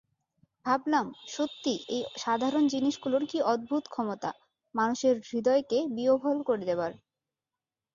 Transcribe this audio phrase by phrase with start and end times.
[0.65, 1.05] ভাবলাম,
[1.27, 4.29] সত্যি এই সাধারণ জিনিসগুলোর কী অদ্ভূত ক্ষমতা
[4.75, 6.91] মানুষের হৃদয়কে বিহবল করে দেবার।